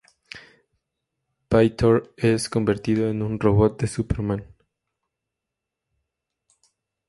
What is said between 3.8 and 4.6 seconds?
Superman.